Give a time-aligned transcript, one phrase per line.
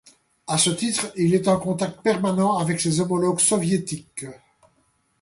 [0.47, 4.25] À ce titre, il était en contact permanent avec ses homologues soviétiques.